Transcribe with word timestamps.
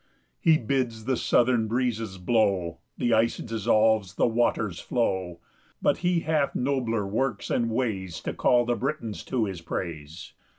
5 0.37 0.37
He 0.39 0.57
bids 0.57 1.05
the 1.05 1.15
southern 1.15 1.67
breezes 1.67 2.17
blow, 2.17 2.79
The 2.97 3.13
ice 3.13 3.37
dissolves, 3.37 4.15
the 4.15 4.25
waters 4.25 4.79
flow; 4.79 5.39
But 5.79 5.97
he 5.97 6.21
hath 6.21 6.55
nobler 6.55 7.05
works 7.05 7.51
and 7.51 7.69
ways 7.69 8.19
To 8.21 8.33
call 8.33 8.65
the 8.65 8.75
Britons 8.75 9.23
to 9.25 9.45
his 9.45 9.61
praise. 9.61 10.33